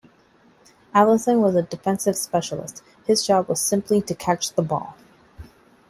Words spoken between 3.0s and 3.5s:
his job